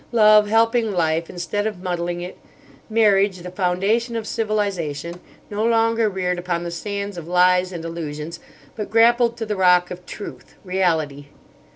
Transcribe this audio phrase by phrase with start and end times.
[0.11, 2.35] Love helping life instead of muddling it.
[2.89, 5.19] Marriage, the foundation of civilisation,
[5.51, 8.39] no longer reared upon the sands of lies and illusions,
[8.75, 11.27] but grappled to the rock of truth—reality.